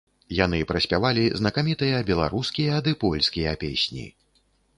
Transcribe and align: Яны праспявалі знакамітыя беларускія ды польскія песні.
Яны 0.35 0.59
праспявалі 0.71 1.25
знакамітыя 1.41 1.99
беларускія 2.09 2.81
ды 2.89 2.95
польскія 3.05 3.53
песні. 3.67 4.09